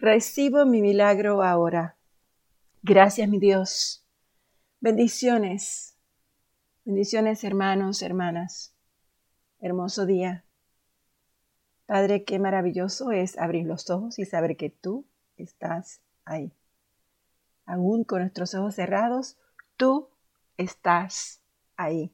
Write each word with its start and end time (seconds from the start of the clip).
Recibo 0.00 0.64
mi 0.64 0.80
milagro 0.80 1.42
ahora. 1.42 1.96
Gracias, 2.82 3.28
mi 3.28 3.40
Dios. 3.40 4.06
Bendiciones. 4.78 5.96
Bendiciones, 6.84 7.42
hermanos, 7.42 8.02
hermanas. 8.02 8.76
Hermoso 9.58 10.06
día. 10.06 10.44
Padre, 11.86 12.22
qué 12.22 12.38
maravilloso 12.38 13.10
es 13.10 13.36
abrir 13.38 13.66
los 13.66 13.90
ojos 13.90 14.20
y 14.20 14.24
saber 14.24 14.56
que 14.56 14.70
tú 14.70 15.04
estás 15.36 16.00
ahí. 16.24 16.52
Aún 17.66 18.04
con 18.04 18.20
nuestros 18.20 18.54
ojos 18.54 18.76
cerrados, 18.76 19.36
tú 19.76 20.10
estás 20.56 21.40
ahí. 21.76 22.12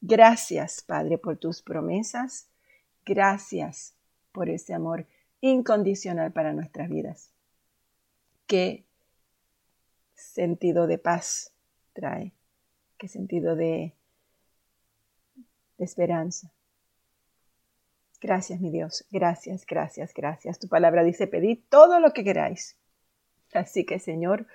Gracias, 0.00 0.82
Padre, 0.82 1.18
por 1.18 1.36
tus 1.36 1.62
promesas. 1.62 2.48
Gracias 3.06 3.94
por 4.32 4.48
ese 4.48 4.74
amor 4.74 5.06
incondicional 5.40 6.32
para 6.32 6.52
nuestras 6.52 6.88
vidas. 6.88 7.32
Qué 8.46 8.84
sentido 10.14 10.86
de 10.86 10.98
paz 10.98 11.52
trae, 11.92 12.32
qué 12.98 13.08
sentido 13.08 13.56
de, 13.56 13.94
esperanza. 15.78 16.52
Gracias, 18.20 18.60
mi 18.60 18.70
Dios. 18.70 19.06
Gracias, 19.10 19.64
gracias, 19.64 20.12
gracias. 20.12 20.58
Tu 20.58 20.68
palabra 20.68 21.02
dice, 21.04 21.26
pedid 21.26 21.60
todo 21.70 22.00
lo 22.00 22.12
que 22.12 22.22
queráis. 22.22 22.76
Así 23.54 23.86
que, 23.86 23.98
Señor, 23.98 24.46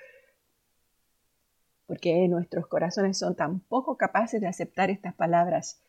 porque 1.88 2.28
nuestros 2.28 2.68
corazones 2.68 3.18
son 3.18 3.36
tan 3.36 3.60
poco 3.60 3.98
capaces 3.98 4.40
de 4.40 4.48
aceptar 4.48 4.92
estas 4.92 5.16
palabras 5.16 5.82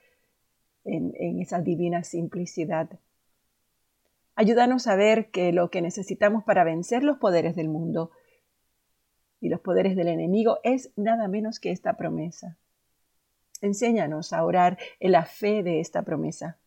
en 0.85 1.41
esa 1.41 1.61
divina 1.61 2.03
simplicidad. 2.03 2.89
Ayúdanos 4.39 4.87
a 4.87 4.97
ver 4.97 5.31
que 5.31 5.51
lo 5.51 5.71
que 5.71 5.81
necesitamos 5.81 6.45
para 6.45 6.63
vencer 6.63 7.03
los 7.03 7.17
poderes 7.17 7.57
del 7.57 7.71
mundo 7.71 8.11
y 9.41 9.49
los 9.49 9.61
poderes 9.61 9.97
del 9.97 10.09
enemigo 10.09 10.59
es 10.63 10.93
nada 10.95 11.27
menos 11.27 11.59
que 11.59 11.71
esta 11.71 11.97
promesa. 11.97 12.59
Enséñanos 13.63 14.35
a 14.35 14.45
orar 14.45 14.79
en 15.01 15.13
la 15.13 15.25
fe 15.25 15.63
de 15.63 15.81
esta 15.81 16.03
promesa. 16.03 16.59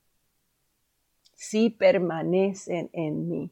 Si 1.35 1.69
permanecen 1.69 2.89
en 2.91 3.29
mí. 3.29 3.51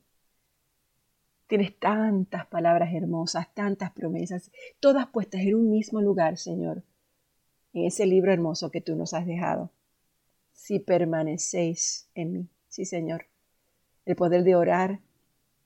Tienes 1.46 1.78
tantas 1.78 2.48
palabras 2.48 2.96
hermosas, 2.96 3.54
tantas 3.54 3.92
promesas, 3.92 4.52
todas 4.80 5.08
puestas 5.08 5.42
en 5.42 5.56
un 5.56 5.70
mismo 5.70 6.02
lugar, 6.02 6.38
Señor, 6.38 6.84
en 7.74 7.86
ese 7.86 8.08
libro 8.08 8.34
hermoso 8.34 8.72
que 8.72 8.82
tú 8.82 8.96
nos 8.96 9.14
has 9.14 9.28
dejado. 9.28 9.72
Si 10.54 10.80
permanecéis 10.80 12.10
en 12.16 12.32
mí. 12.34 12.50
Sí, 12.68 12.84
Señor. 12.84 13.28
El 14.08 14.16
poder 14.16 14.46
de 14.46 14.56
orar, 14.56 15.02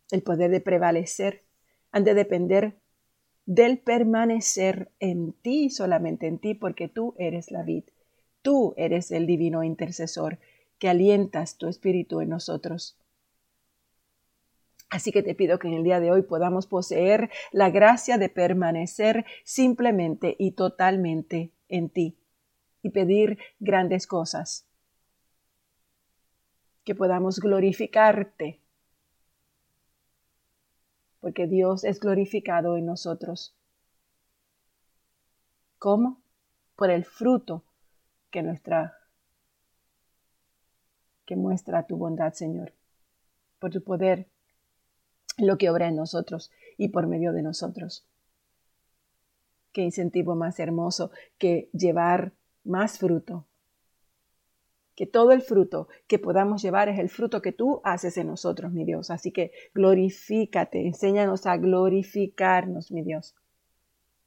el 0.10 0.24
poder 0.24 0.50
de 0.50 0.62
prevalecer, 0.62 1.44
han 1.92 2.04
de 2.04 2.16
depender 2.16 2.76
del 3.46 3.78
permanecer 3.78 4.90
en 5.00 5.34
ti, 5.34 5.70
solamente 5.70 6.26
en 6.26 6.40
ti, 6.40 6.56
porque 6.56 6.88
tú 6.88 7.14
eres 7.20 7.52
la 7.52 7.62
vid. 7.62 7.84
Tú 8.42 8.74
eres 8.78 9.12
el 9.12 9.28
divino 9.28 9.64
intercesor 9.64 10.40
que 10.80 10.90
alientas 10.90 11.60
tu 11.60 11.68
espíritu 11.68 12.20
en 12.20 12.30
nosotros. 12.30 12.98
Así 14.90 15.12
que 15.12 15.22
te 15.22 15.36
pido 15.36 15.60
que 15.60 15.68
en 15.68 15.76
el 15.76 15.84
día 15.84 16.00
de 16.00 16.12
hoy 16.12 16.24
podamos 16.24 16.66
poseer 16.66 17.30
la 17.52 17.70
gracia 17.70 18.18
de 18.18 18.30
permanecer 18.30 19.24
simplemente 19.44 20.36
y 20.40 20.54
totalmente 20.54 21.52
en 21.70 21.90
ti 21.90 22.18
y 22.82 22.90
pedir 22.90 23.38
grandes 23.60 24.08
cosas. 24.08 24.66
Que 26.92 26.96
podamos 26.96 27.40
glorificarte, 27.40 28.60
porque 31.22 31.48
Dios 31.48 31.86
es 31.86 32.02
glorificado 32.02 32.76
en 32.76 32.86
nosotros. 32.86 33.56
¿Cómo? 35.80 36.22
Por 36.76 36.90
el 36.90 37.06
fruto 37.06 37.64
que 38.30 38.44
nuestra 38.44 38.98
que 41.26 41.38
muestra 41.38 41.88
tu 41.88 41.96
bondad, 41.96 42.34
Señor, 42.34 42.74
por 43.60 43.72
tu 43.72 43.82
poder 43.82 44.28
lo 45.38 45.58
que 45.58 45.70
obra 45.70 45.88
en 45.88 45.96
nosotros 45.96 46.52
y 46.78 46.90
por 46.90 47.08
medio 47.08 47.32
de 47.32 47.42
nosotros. 47.42 48.06
Qué 49.72 49.82
incentivo 49.82 50.36
más 50.36 50.60
hermoso 50.60 51.12
que 51.38 51.70
llevar 51.72 52.34
más 52.66 53.00
fruto. 53.00 53.46
Que 54.96 55.06
todo 55.06 55.32
el 55.32 55.42
fruto 55.42 55.88
que 56.08 56.20
podamos 56.20 56.62
llevar 56.62 56.90
es 56.90 57.00
el 57.00 57.10
fruto 57.10 57.42
que 57.42 57.52
tú 57.52 57.82
haces 57.84 58.18
en 58.18 58.28
nosotros, 58.28 58.72
mi 58.72 58.86
Dios. 58.86 59.10
Así 59.10 59.32
que 59.32 59.52
glorifícate, 59.74 60.86
enséñanos 60.86 61.46
a 61.46 61.58
glorificarnos, 61.58 62.92
mi 62.92 63.02
Dios. 63.02 63.36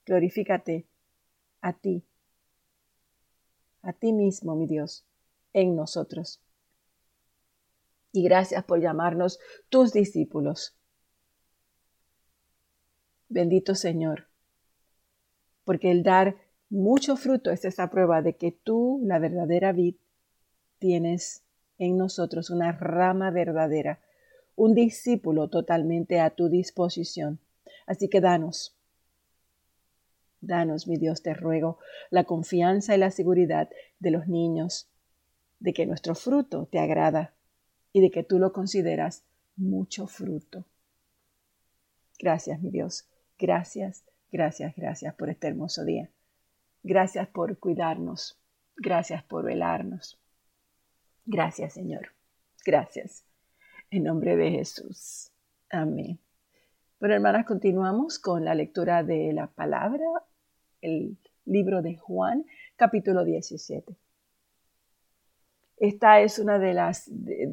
Glorifícate 0.07 0.87
a 1.61 1.73
ti, 1.73 2.05
a 3.83 3.93
ti 3.93 4.13
mismo, 4.13 4.57
mi 4.57 4.67
Dios, 4.67 5.07
en 5.53 5.77
nosotros. 5.77 6.41
Y 8.13 8.23
gracias 8.23 8.65
por 8.65 8.81
llamarnos 8.81 9.41
tus 9.69 9.93
discípulos. 9.93 10.77
Bendito 13.29 13.75
Señor, 13.75 14.29
porque 15.65 15.91
el 15.91 16.03
dar 16.03 16.37
mucho 16.69 17.17
fruto 17.17 17.51
es 17.51 17.65
esa 17.65 17.91
prueba 17.91 18.23
de 18.23 18.37
que 18.37 18.53
tú, 18.53 19.01
la 19.03 19.19
verdadera 19.19 19.73
vid, 19.73 19.97
tienes 20.85 21.43
en 21.79 21.97
nosotros 21.97 22.51
una 22.51 22.71
rama 22.71 23.31
verdadera, 23.31 24.01
un 24.55 24.75
discípulo 24.75 25.49
totalmente 25.49 26.21
a 26.21 26.29
tu 26.29 26.51
disposición. 26.51 27.39
Así 27.87 28.11
que 28.11 28.21
danos, 28.21 28.77
danos, 30.43 30.87
mi 30.87 30.99
Dios, 30.99 31.23
te 31.23 31.33
ruego, 31.33 31.79
la 32.11 32.25
confianza 32.25 32.95
y 32.95 32.99
la 32.99 33.11
seguridad 33.11 33.71
de 33.99 34.11
los 34.11 34.29
niños, 34.29 34.91
de 35.59 35.73
que 35.73 35.87
nuestro 35.87 36.15
fruto 36.15 36.69
te 36.71 36.79
agrada 36.79 37.33
y 37.95 38.03
de 38.03 38.11
que 38.11 38.23
tú 38.23 38.39
lo 38.39 38.53
consideras 38.53 39.25
mucho 39.57 40.07
fruto. 40.07 40.67
Gracias, 42.19 42.61
mi 42.61 42.69
Dios. 42.69 43.09
Gracias, 43.39 44.05
gracias, 44.31 44.77
gracias 44.77 45.15
por 45.15 45.31
este 45.31 45.47
hermoso 45.49 45.83
día. 45.83 46.11
Gracias 46.83 47.27
por 47.29 47.59
cuidarnos. 47.59 48.39
Gracias 48.77 49.23
por 49.23 49.47
velarnos. 49.47 50.21
Gracias, 51.27 51.75
Señor. 51.75 52.09
Gracias. 52.65 53.25
En 53.91 54.05
nombre 54.05 54.37
de 54.37 54.51
Jesús. 54.51 55.31
Amén. 55.71 56.19
Bueno, 57.01 57.15
hermanas, 57.15 57.47
continuamos 57.47 58.19
con 58.19 58.45
la 58.45 58.55
lectura 58.55 59.03
de 59.03 59.33
la 59.33 59.47
palabra, 59.47 60.05
el 60.81 61.17
libro 61.45 61.83
de 61.83 61.97
Juan, 61.97 62.45
capítulo 62.77 63.25
17. 63.25 63.97
Esta 65.77 66.21
es 66.21 66.39
una 66.39 66.59
de 66.59 66.75
las 66.75 67.05
de, 67.07 67.53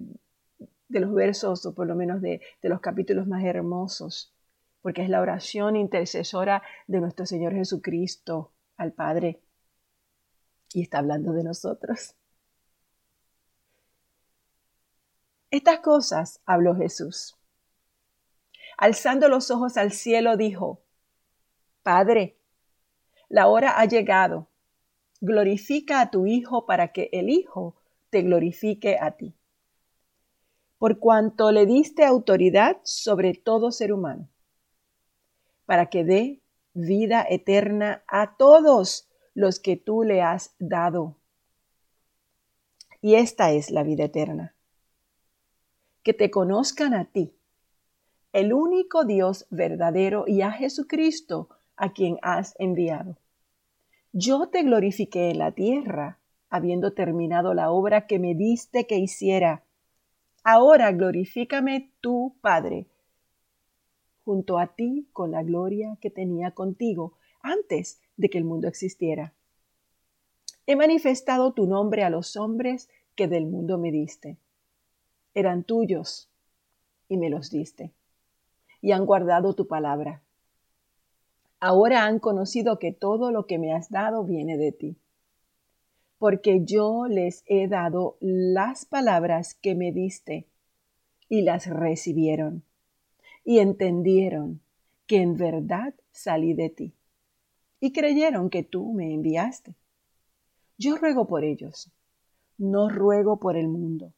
los 0.89 1.13
versos, 1.13 1.65
o 1.65 1.73
por 1.73 1.87
lo 1.87 1.95
menos 1.95 2.21
de, 2.21 2.41
de 2.61 2.69
los 2.69 2.79
capítulos 2.79 3.27
más 3.27 3.43
hermosos 3.43 4.33
porque 4.81 5.03
es 5.03 5.09
la 5.09 5.21
oración 5.21 5.75
intercesora 5.75 6.63
de 6.87 6.99
nuestro 6.99 7.25
Señor 7.25 7.53
Jesucristo 7.53 8.51
al 8.77 8.93
Padre. 8.93 9.39
Y 10.73 10.81
está 10.81 10.99
hablando 10.99 11.33
de 11.33 11.43
nosotros. 11.43 12.15
Estas 15.51 15.81
cosas 15.81 16.41
habló 16.45 16.75
Jesús. 16.75 17.37
Alzando 18.77 19.29
los 19.29 19.51
ojos 19.51 19.77
al 19.77 19.91
cielo, 19.91 20.37
dijo, 20.37 20.81
Padre, 21.83 22.39
la 23.29 23.47
hora 23.47 23.79
ha 23.79 23.85
llegado. 23.85 24.47
Glorifica 25.19 26.01
a 26.01 26.09
tu 26.09 26.25
Hijo 26.25 26.65
para 26.65 26.91
que 26.91 27.09
el 27.11 27.29
Hijo 27.29 27.75
te 28.09 28.23
glorifique 28.23 28.97
a 28.99 29.11
ti. 29.11 29.35
Por 30.79 30.97
cuanto 30.97 31.51
le 31.51 31.67
diste 31.67 32.03
autoridad 32.03 32.77
sobre 32.83 33.35
todo 33.35 33.71
ser 33.71 33.93
humano 33.93 34.31
para 35.71 35.85
que 35.85 36.03
dé 36.03 36.41
vida 36.73 37.25
eterna 37.29 38.03
a 38.05 38.35
todos 38.35 39.09
los 39.33 39.61
que 39.61 39.77
tú 39.77 40.03
le 40.03 40.21
has 40.21 40.53
dado. 40.59 41.15
Y 42.99 43.15
esta 43.15 43.51
es 43.51 43.71
la 43.71 43.83
vida 43.83 44.03
eterna. 44.03 44.53
Que 46.03 46.13
te 46.13 46.31
conozcan 46.31 46.93
a 46.93 47.05
ti, 47.05 47.33
el 48.33 48.53
único 48.53 49.03
Dios 49.03 49.45
verdadero, 49.49 50.25
y 50.27 50.41
a 50.41 50.51
Jesucristo, 50.51 51.49
a 51.75 51.93
quien 51.93 52.17
has 52.21 52.55
enviado. 52.59 53.17
Yo 54.13 54.49
te 54.49 54.63
glorifiqué 54.63 55.29
en 55.29 55.39
la 55.39 55.51
tierra, 55.51 56.19
habiendo 56.49 56.93
terminado 56.93 57.53
la 57.53 57.71
obra 57.71 58.07
que 58.07 58.19
me 58.19 58.35
diste 58.35 58.85
que 58.85 58.97
hiciera. 58.97 59.63
Ahora 60.43 60.91
glorifícame 60.91 61.91
tú, 62.01 62.35
Padre, 62.41 62.87
junto 64.23 64.59
a 64.59 64.67
ti 64.75 65.07
con 65.13 65.31
la 65.31 65.43
gloria 65.43 65.97
que 66.01 66.09
tenía 66.09 66.51
contigo 66.51 67.13
antes 67.41 68.01
de 68.17 68.29
que 68.29 68.37
el 68.37 68.43
mundo 68.43 68.67
existiera. 68.67 69.33
He 70.67 70.75
manifestado 70.75 71.53
tu 71.53 71.65
nombre 71.67 72.03
a 72.03 72.09
los 72.09 72.35
hombres 72.37 72.89
que 73.15 73.27
del 73.27 73.45
mundo 73.45 73.77
me 73.77 73.91
diste. 73.91 74.37
Eran 75.33 75.63
tuyos 75.63 76.29
y 77.07 77.17
me 77.17 77.29
los 77.29 77.49
diste. 77.49 77.93
y 78.81 78.91
han 78.93 79.05
guardado 79.05 79.53
tu 79.53 79.67
palabra. 79.67 80.23
Ahora 81.59 82.05
han 82.05 82.17
conocido 82.19 82.79
que 82.79 82.91
todo 82.91 83.31
lo 83.31 83.45
que 83.45 83.59
me 83.59 83.73
has 83.73 83.91
dado 83.91 84.23
viene 84.23 84.57
de 84.57 84.71
ti, 84.71 84.97
porque 86.17 86.63
yo 86.63 87.05
les 87.07 87.43
he 87.45 87.67
dado 87.67 88.17
las 88.19 88.85
palabras 88.85 89.53
que 89.53 89.75
me 89.75 89.91
diste 89.91 90.47
y 91.29 91.43
las 91.43 91.67
recibieron 91.67 92.63
y 93.43 93.59
entendieron 93.59 94.61
que 95.05 95.21
en 95.21 95.37
verdad 95.37 95.93
salí 96.11 96.53
de 96.53 96.69
ti 96.69 96.93
y 97.79 97.91
creyeron 97.91 98.49
que 98.49 98.63
tú 98.63 98.93
me 98.93 99.13
enviaste. 99.13 99.75
Yo 100.77 100.97
ruego 100.97 101.27
por 101.27 101.43
ellos, 101.43 101.91
no 102.57 102.89
ruego 102.89 103.39
por 103.39 103.55
el 103.55 103.67
mundo, 103.67 104.13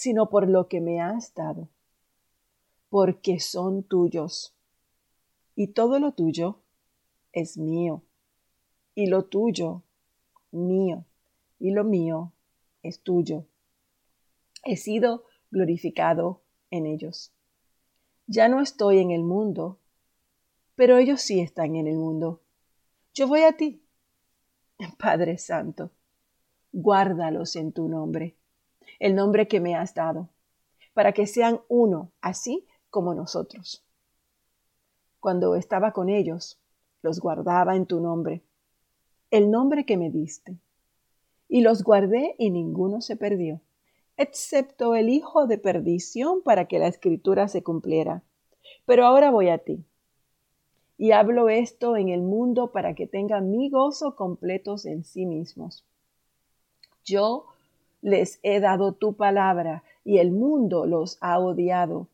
sino 0.00 0.30
por 0.30 0.48
lo 0.48 0.66
que 0.66 0.80
me 0.80 0.98
has 0.98 1.34
dado, 1.34 1.68
porque 2.88 3.38
son 3.38 3.82
tuyos 3.82 4.56
y 5.54 5.74
todo 5.74 5.98
lo 5.98 6.12
tuyo 6.12 6.62
es 7.32 7.58
mío, 7.58 8.02
y 8.94 9.08
lo 9.08 9.26
tuyo 9.26 9.82
mío, 10.52 11.04
y 11.58 11.72
lo 11.72 11.84
mío 11.84 12.32
es 12.82 13.02
tuyo. 13.02 13.44
He 14.64 14.78
sido 14.78 15.24
glorificado 15.50 16.44
en 16.70 16.86
ellos. 16.86 17.34
Ya 18.26 18.48
no 18.48 18.62
estoy 18.62 19.00
en 19.00 19.10
el 19.10 19.22
mundo, 19.22 19.80
pero 20.76 20.96
ellos 20.96 21.20
sí 21.20 21.40
están 21.40 21.76
en 21.76 21.86
el 21.86 21.98
mundo. 21.98 22.40
Yo 23.12 23.28
voy 23.28 23.42
a 23.42 23.54
ti. 23.54 23.84
Padre 24.98 25.36
Santo, 25.36 25.90
guárdalos 26.72 27.54
en 27.54 27.72
tu 27.72 27.86
nombre, 27.86 28.39
el 29.00 29.16
nombre 29.16 29.48
que 29.48 29.58
me 29.58 29.74
has 29.74 29.94
dado, 29.94 30.28
para 30.94 31.12
que 31.12 31.26
sean 31.26 31.60
uno, 31.68 32.12
así 32.20 32.68
como 32.90 33.14
nosotros 33.14 33.84
cuando 35.20 35.54
estaba 35.54 35.92
con 35.92 36.08
ellos, 36.08 36.58
los 37.02 37.20
guardaba 37.20 37.76
en 37.76 37.86
tu 37.86 38.00
nombre, 38.00 38.42
el 39.30 39.50
nombre 39.50 39.84
que 39.84 39.96
me 39.96 40.10
diste. 40.10 40.58
Y 41.48 41.60
los 41.60 41.84
guardé 41.84 42.34
y 42.38 42.50
ninguno 42.50 43.00
se 43.00 43.16
perdió, 43.16 43.60
excepto 44.16 44.94
el 44.94 45.08
hijo 45.08 45.46
de 45.46 45.58
perdición 45.58 46.42
para 46.42 46.66
que 46.66 46.78
la 46.78 46.88
escritura 46.88 47.48
se 47.48 47.62
cumpliera. 47.62 48.22
Pero 48.86 49.04
ahora 49.04 49.30
voy 49.30 49.48
a 49.48 49.58
ti. 49.58 49.84
Y 50.96 51.12
hablo 51.12 51.48
esto 51.48 51.96
en 51.96 52.08
el 52.08 52.22
mundo 52.22 52.72
para 52.72 52.94
que 52.94 53.06
tengan 53.06 53.50
mi 53.50 53.68
gozo 53.68 54.16
completos 54.16 54.86
en 54.86 55.04
sí 55.04 55.26
mismos. 55.26 55.84
Yo 57.04 57.46
les 58.02 58.40
he 58.42 58.60
dado 58.60 58.92
tu 58.92 59.14
palabra 59.14 59.84
y 60.04 60.18
el 60.18 60.32
mundo 60.32 60.86
los 60.86 61.18
ha 61.20 61.38
odiado, 61.38 62.08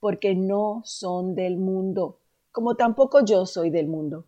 porque 0.00 0.34
no 0.34 0.82
son 0.84 1.34
del 1.34 1.58
mundo 1.58 2.18
como 2.52 2.76
tampoco 2.76 3.24
yo 3.24 3.46
soy 3.46 3.70
del 3.70 3.88
mundo. 3.88 4.26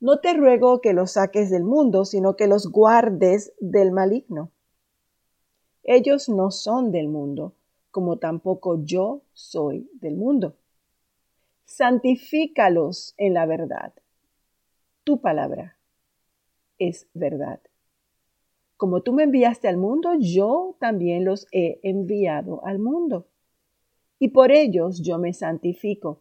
No 0.00 0.18
te 0.18 0.32
ruego 0.32 0.80
que 0.80 0.94
los 0.94 1.12
saques 1.12 1.50
del 1.50 1.62
mundo, 1.62 2.04
sino 2.04 2.34
que 2.34 2.48
los 2.48 2.66
guardes 2.72 3.52
del 3.60 3.92
maligno. 3.92 4.50
Ellos 5.84 6.28
no 6.28 6.50
son 6.50 6.90
del 6.90 7.08
mundo, 7.08 7.54
como 7.90 8.18
tampoco 8.18 8.82
yo 8.82 9.22
soy 9.32 9.88
del 10.00 10.16
mundo. 10.16 10.56
Santifícalos 11.64 13.14
en 13.16 13.34
la 13.34 13.46
verdad. 13.46 13.92
Tu 15.04 15.20
palabra 15.20 15.76
es 16.78 17.06
verdad. 17.12 17.60
Como 18.82 19.02
tú 19.02 19.12
me 19.12 19.22
enviaste 19.22 19.68
al 19.68 19.76
mundo, 19.76 20.10
yo 20.18 20.74
también 20.80 21.24
los 21.24 21.46
he 21.52 21.78
enviado 21.84 22.66
al 22.66 22.80
mundo. 22.80 23.28
Y 24.18 24.30
por 24.30 24.50
ellos 24.50 25.00
yo 25.00 25.18
me 25.18 25.32
santifico 25.34 26.20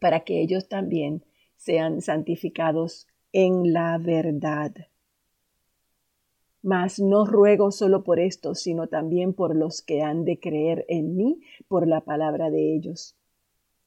para 0.00 0.24
que 0.24 0.40
ellos 0.40 0.68
también 0.68 1.24
sean 1.54 2.00
santificados 2.00 3.06
en 3.30 3.72
la 3.72 3.98
verdad. 3.98 4.74
Mas 6.60 6.98
no 6.98 7.24
ruego 7.24 7.70
solo 7.70 8.02
por 8.02 8.18
esto, 8.18 8.56
sino 8.56 8.88
también 8.88 9.32
por 9.32 9.54
los 9.54 9.82
que 9.82 10.02
han 10.02 10.24
de 10.24 10.40
creer 10.40 10.86
en 10.88 11.14
mí 11.14 11.40
por 11.68 11.86
la 11.86 12.00
palabra 12.00 12.50
de 12.50 12.74
ellos, 12.74 13.16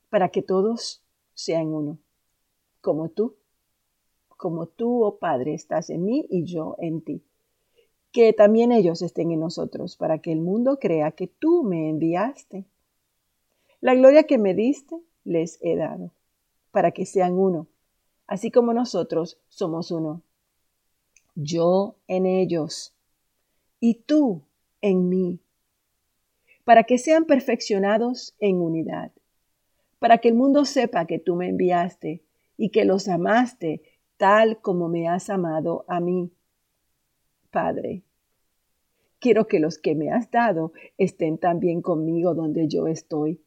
para 0.10 0.30
que 0.30 0.42
todos 0.42 1.04
sean 1.34 1.68
uno, 1.68 2.00
como 2.80 3.10
tú, 3.10 3.36
como 4.40 4.68
tú, 4.68 5.04
oh 5.04 5.20
Padre, 5.20 5.54
estás 5.54 5.90
en 5.90 6.06
mí 6.06 6.26
y 6.30 6.46
yo 6.46 6.78
en 6.80 7.02
ti. 7.02 7.22
Que 8.14 8.32
también 8.32 8.72
ellos 8.72 9.02
estén 9.02 9.32
en 9.32 9.42
nosotros, 9.42 9.98
para 9.98 10.20
que 10.20 10.32
el 10.32 10.40
mundo 10.40 10.80
crea 10.80 11.12
que 11.12 11.28
tú 11.28 11.64
me 11.64 11.90
enviaste. 11.90 12.64
La 13.82 13.96
gloria 13.96 14.24
que 14.24 14.38
me 14.38 14.54
diste 14.54 14.96
les 15.26 15.60
he 15.62 15.76
dado, 15.76 16.14
para 16.72 16.92
que 16.92 17.06
sean 17.06 17.34
uno, 17.34 17.68
así 18.28 18.50
como 18.50 18.74
nosotros 18.74 19.38
somos 19.50 19.92
uno. 19.92 20.22
Yo 21.36 21.98
en 22.08 22.26
ellos 22.26 22.94
y 23.82 23.96
tú 23.96 24.44
en 24.82 25.10
mí, 25.10 25.42
para 26.64 26.86
que 26.86 26.98
sean 26.98 27.26
perfeccionados 27.26 28.36
en 28.40 28.62
unidad, 28.62 29.12
para 30.00 30.20
que 30.20 30.30
el 30.30 30.36
mundo 30.36 30.64
sepa 30.64 31.08
que 31.08 31.20
tú 31.20 31.36
me 31.36 31.50
enviaste 31.50 32.24
y 32.56 32.70
que 32.70 32.86
los 32.86 33.10
amaste 33.10 33.82
tal 34.20 34.60
como 34.60 34.90
me 34.90 35.08
has 35.08 35.30
amado 35.30 35.86
a 35.88 36.02
mí. 36.02 36.30
Padre, 37.52 38.04
quiero 39.18 39.48
que 39.48 39.62
los 39.62 39.78
que 39.78 39.96
me 39.96 40.12
has 40.12 40.30
dado 40.30 40.74
estén 40.98 41.38
también 41.38 41.82
conmigo 41.82 42.36
donde 42.36 42.68
yo 42.68 42.88
estoy 42.88 43.42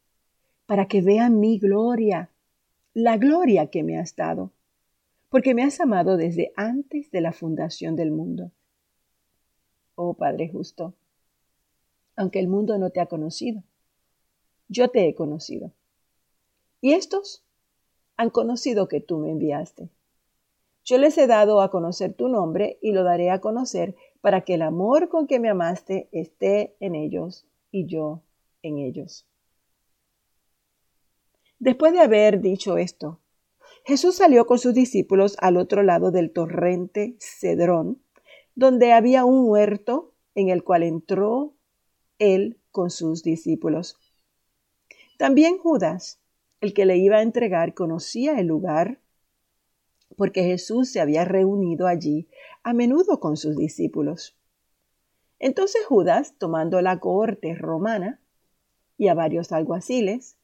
para 0.65 0.89
que 0.89 1.03
vean 1.03 1.39
mi 1.41 1.59
gloria, 1.59 2.31
la 2.95 3.19
gloria 3.19 3.67
que 3.67 3.83
me 3.83 3.99
has 3.99 4.17
dado, 4.17 4.51
porque 5.29 5.55
me 5.55 5.63
has 5.63 5.79
amado 5.79 6.17
desde 6.17 6.55
antes 6.57 7.11
de 7.11 7.21
la 7.21 7.33
fundación 7.33 7.95
del 7.95 8.11
mundo. 8.11 8.51
Oh 9.95 10.15
Padre 10.15 10.49
justo, 10.49 10.95
aunque 12.17 12.41
el 12.41 12.49
mundo 12.49 12.79
no 12.79 12.89
te 12.89 13.01
ha 13.01 13.07
conocido, 13.07 13.63
yo 14.69 14.89
te 14.89 15.07
he 15.07 15.15
conocido. 15.15 15.71
Y 16.81 16.95
estos 16.95 17.45
han 18.17 18.31
conocido 18.31 18.89
que 18.89 19.03
tú 19.03 19.19
me 19.19 19.31
enviaste. 19.31 19.91
Yo 20.85 20.99
les 20.99 21.17
he 21.19 21.27
dado 21.27 21.61
a 21.61 21.71
conocer 21.71 22.15
tu 22.15 22.29
nombre 22.29 22.79
y 22.83 22.93
lo 22.93 23.05
daré 23.05 23.31
a 23.31 23.41
conocer 23.41 23.95
para 24.21 24.43
que 24.43 24.55
el 24.55 24.63
amor 24.63 25.09
con 25.09 25.27
que 25.27 25.39
me 25.39 25.49
amaste 25.49 26.09
esté 26.13 26.77
en 26.81 26.95
ellos 26.95 27.47
y 27.71 27.87
yo 27.87 28.23
en 28.63 28.79
ellos. 28.79 29.27
Después 31.59 31.93
de 31.93 32.01
haber 32.01 32.41
dicho 32.41 32.77
esto, 32.77 33.21
Jesús 33.85 34.17
salió 34.17 34.47
con 34.47 34.59
sus 34.59 34.75
discípulos 34.75 35.37
al 35.41 35.57
otro 35.57 35.83
lado 35.83 36.11
del 36.11 36.33
torrente 36.33 37.17
Cedrón, 37.21 38.03
donde 38.55 38.93
había 38.93 39.25
un 39.25 39.49
huerto 39.49 40.15
en 40.35 40.49
el 40.49 40.65
cual 40.65 40.83
entró 40.83 41.55
él 42.19 42.59
con 42.71 42.91
sus 42.91 43.23
discípulos. 43.23 43.99
También 45.19 45.59
Judas, 45.59 46.21
el 46.61 46.75
que 46.75 46.85
le 46.85 46.97
iba 46.97 47.19
a 47.19 47.23
entregar, 47.23 47.75
conocía 47.75 48.39
el 48.39 48.47
lugar 48.47 49.02
porque 50.17 50.45
Jesús 50.45 50.91
se 50.91 51.01
había 51.01 51.25
reunido 51.25 51.87
allí 51.87 52.29
a 52.63 52.73
menudo 52.73 53.21
con 53.21 53.37
sus 53.37 53.57
discípulos. 53.57 54.37
Entonces 55.39 55.85
Judas, 55.87 56.35
tomando 56.39 56.81
la 56.81 57.01
cohorte 57.01 57.55
romana 57.55 58.21
y 58.97 59.09
a 59.09 59.15
varios 59.15 59.53
alguaciles, 59.53 60.37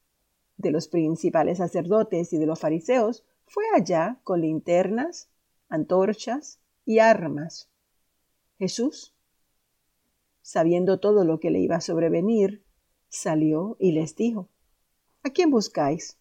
de 0.58 0.72
los 0.72 0.88
principales 0.88 1.58
sacerdotes 1.58 2.32
y 2.32 2.38
de 2.38 2.46
los 2.46 2.58
fariseos, 2.58 3.25
fue 3.46 3.64
allá 3.75 4.20
con 4.25 4.40
linternas, 4.40 5.30
antorchas 5.68 6.60
y 6.84 6.98
armas. 6.98 7.70
Jesús, 8.58 9.14
sabiendo 10.42 10.98
todo 10.98 11.25
lo 11.25 11.38
que 11.38 11.50
le 11.50 11.60
iba 11.60 11.76
a 11.76 11.80
sobrevenir, 11.80 12.64
salió 13.08 13.76
y 13.78 13.92
les 13.92 14.16
dijo, 14.16 14.48
¿A 15.22 15.30
quién 15.30 15.50
buscáis? 15.50 16.18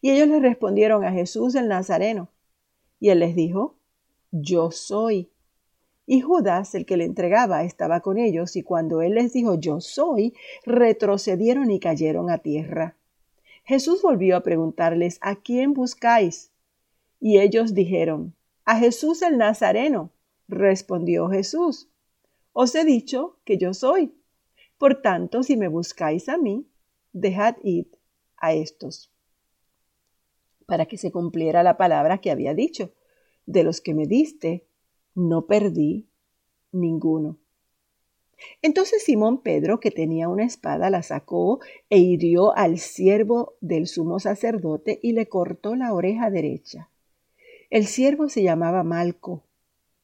Y 0.00 0.10
ellos 0.10 0.28
le 0.28 0.40
respondieron 0.40 1.04
a 1.04 1.12
Jesús 1.12 1.54
el 1.54 1.68
Nazareno. 1.68 2.30
Y 3.06 3.10
él 3.10 3.20
les 3.20 3.36
dijo, 3.36 3.76
Yo 4.32 4.72
soy. 4.72 5.30
Y 6.06 6.22
Judas, 6.22 6.74
el 6.74 6.86
que 6.86 6.96
le 6.96 7.04
entregaba, 7.04 7.62
estaba 7.62 8.00
con 8.00 8.18
ellos, 8.18 8.56
y 8.56 8.64
cuando 8.64 9.00
él 9.00 9.14
les 9.14 9.32
dijo, 9.32 9.54
Yo 9.54 9.80
soy, 9.80 10.34
retrocedieron 10.64 11.70
y 11.70 11.78
cayeron 11.78 12.30
a 12.30 12.38
tierra. 12.38 12.96
Jesús 13.62 14.02
volvió 14.02 14.36
a 14.36 14.40
preguntarles, 14.42 15.18
¿a 15.20 15.36
quién 15.36 15.72
buscáis? 15.72 16.50
Y 17.20 17.38
ellos 17.38 17.74
dijeron, 17.74 18.34
a 18.64 18.76
Jesús 18.76 19.22
el 19.22 19.38
Nazareno. 19.38 20.10
Respondió 20.48 21.28
Jesús, 21.28 21.88
os 22.52 22.74
he 22.74 22.84
dicho 22.84 23.38
que 23.44 23.56
yo 23.56 23.72
soy. 23.72 24.16
Por 24.78 25.00
tanto, 25.00 25.44
si 25.44 25.56
me 25.56 25.68
buscáis 25.68 26.28
a 26.28 26.38
mí, 26.38 26.66
dejad 27.12 27.54
ir 27.62 27.88
a 28.36 28.52
estos. 28.52 29.12
Para 30.66 30.86
que 30.86 30.98
se 30.98 31.12
cumpliera 31.12 31.62
la 31.62 31.76
palabra 31.76 32.18
que 32.18 32.32
había 32.32 32.52
dicho, 32.52 32.90
de 33.46 33.64
los 33.64 33.80
que 33.80 33.94
me 33.94 34.06
diste, 34.06 34.66
no 35.14 35.46
perdí 35.46 36.06
ninguno. 36.72 37.38
Entonces 38.62 39.02
Simón 39.02 39.40
Pedro, 39.40 39.80
que 39.80 39.90
tenía 39.90 40.28
una 40.28 40.44
espada, 40.44 40.90
la 40.90 41.02
sacó 41.02 41.60
e 41.88 41.98
hirió 41.98 42.54
al 42.56 42.78
siervo 42.78 43.54
del 43.60 43.86
sumo 43.86 44.18
sacerdote 44.20 45.00
y 45.02 45.12
le 45.12 45.26
cortó 45.26 45.74
la 45.74 45.94
oreja 45.94 46.30
derecha. 46.30 46.90
El 47.70 47.86
siervo 47.86 48.28
se 48.28 48.42
llamaba 48.42 48.82
Malco. 48.82 49.44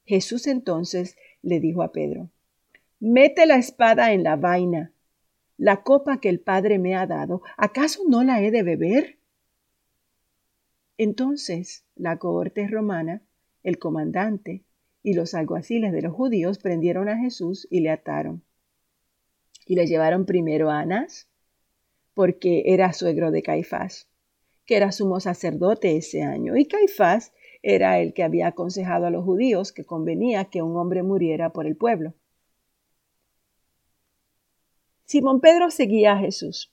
Jesús 0.04 0.46
entonces 0.46 1.16
le 1.42 1.61
dijo 1.61 1.82
a 1.82 1.92
Pedro, 1.92 2.30
Mete 2.99 3.46
la 3.46 3.56
espada 3.56 4.12
en 4.12 4.22
la 4.22 4.37
vaina. 4.37 4.92
La 5.58 5.82
copa 5.82 6.18
que 6.18 6.28
el 6.28 6.40
Padre 6.40 6.78
me 6.78 6.96
ha 6.96 7.06
dado, 7.06 7.42
¿acaso 7.56 8.02
no 8.08 8.25
la 8.25 8.42
he 8.42 8.50
de 8.50 8.62
beber? 8.62 9.18
Entonces 10.99 11.84
la 11.94 12.18
cohorte 12.18 12.66
romana, 12.66 13.22
el 13.62 13.78
comandante 13.78 14.64
y 15.02 15.14
los 15.14 15.35
alguaciles 15.35 15.92
de 15.92 16.02
los 16.02 16.14
judíos 16.14 16.59
prendieron 16.59 17.09
a 17.09 17.19
Jesús 17.19 17.66
y 17.71 17.81
le 17.81 17.90
ataron. 17.90 18.42
Y 19.66 19.75
le 19.75 19.87
llevaron 19.87 20.26
primero 20.26 20.71
a 20.71 20.81
Anás, 20.81 21.28
porque 22.14 22.64
era 22.66 22.92
suegro 22.92 23.31
de 23.31 23.42
Caifás, 23.42 24.09
que 24.66 24.76
era 24.76 24.92
sumo 24.92 25.21
sacerdote 25.21 25.97
ese 25.97 26.23
año, 26.23 26.57
y 26.57 26.66
Caifás 26.66 27.33
era 27.62 28.00
el 28.00 28.12
que 28.12 28.23
había 28.23 28.49
aconsejado 28.49 29.07
a 29.07 29.11
los 29.11 29.25
judíos 29.25 29.73
que 29.73 29.85
convenía 29.85 30.47
que 30.47 30.62
un 30.62 30.76
hombre 30.76 31.02
muriera 31.02 31.52
por 31.52 31.66
el 31.66 31.76
pueblo. 31.76 32.14
Simón 35.04 35.40
Pedro 35.40 35.71
seguía 35.71 36.12
a 36.12 36.19
Jesús, 36.19 36.73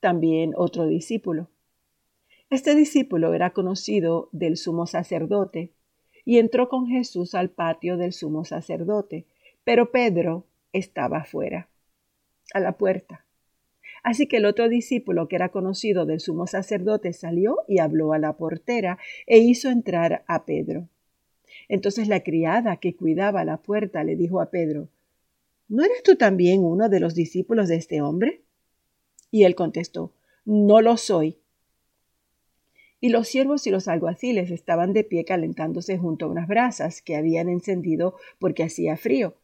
también 0.00 0.52
otro 0.56 0.86
discípulo. 0.86 1.50
Este 2.48 2.74
discípulo 2.74 3.32
era 3.32 3.52
conocido 3.52 4.28
del 4.32 4.56
sumo 4.56 4.86
sacerdote 4.86 5.72
y 6.24 6.38
entró 6.38 6.68
con 6.68 6.86
Jesús 6.86 7.34
al 7.34 7.50
patio 7.50 7.96
del 7.96 8.12
sumo 8.12 8.44
sacerdote, 8.44 9.26
pero 9.64 9.90
Pedro 9.90 10.44
estaba 10.72 11.18
afuera, 11.18 11.68
a 12.54 12.60
la 12.60 12.72
puerta. 12.72 13.24
Así 14.02 14.26
que 14.26 14.38
el 14.38 14.46
otro 14.46 14.68
discípulo, 14.68 15.28
que 15.28 15.36
era 15.36 15.50
conocido 15.50 16.06
del 16.06 16.20
sumo 16.20 16.46
sacerdote, 16.46 17.12
salió 17.12 17.58
y 17.68 17.80
habló 17.80 18.12
a 18.12 18.18
la 18.18 18.34
portera 18.34 18.98
e 19.26 19.38
hizo 19.38 19.70
entrar 19.70 20.24
a 20.26 20.44
Pedro. 20.44 20.88
Entonces 21.68 22.08
la 22.08 22.22
criada 22.22 22.76
que 22.76 22.94
cuidaba 22.94 23.44
la 23.44 23.58
puerta 23.58 24.02
le 24.04 24.16
dijo 24.16 24.40
a 24.40 24.50
Pedro, 24.50 24.88
¿No 25.68 25.84
eres 25.84 26.02
tú 26.02 26.16
también 26.16 26.64
uno 26.64 26.88
de 26.88 26.98
los 26.98 27.14
discípulos 27.14 27.68
de 27.68 27.76
este 27.76 28.02
hombre? 28.02 28.42
Y 29.30 29.44
él 29.44 29.54
contestó, 29.54 30.12
No 30.44 30.80
lo 30.80 30.96
soy. 30.96 31.36
Y 33.00 33.08
los 33.08 33.28
siervos 33.28 33.66
y 33.66 33.70
los 33.70 33.88
alguaciles 33.88 34.50
estaban 34.50 34.92
de 34.92 35.04
pie 35.04 35.24
calentándose 35.24 35.96
junto 35.96 36.26
a 36.26 36.28
unas 36.28 36.48
brasas 36.48 37.00
que 37.00 37.16
habían 37.16 37.48
encendido 37.48 38.16
porque 38.38 38.62
hacía 38.62 38.96
frío, 38.96 39.34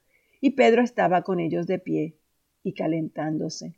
y 0.40 0.50
Pedro 0.50 0.82
estaba 0.82 1.22
con 1.22 1.40
ellos 1.40 1.66
de 1.66 1.78
pie 1.78 2.16
y 2.62 2.72
calentándose. 2.72 3.74